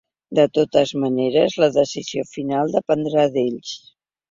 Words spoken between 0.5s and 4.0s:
totes maneres, la decisió final dependrà d’ells.